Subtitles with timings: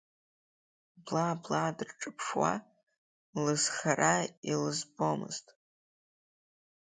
[1.05, 2.53] Бла-бла дырҿаԥшуа,
[3.43, 4.13] лызхара
[4.51, 5.45] илызбомызт.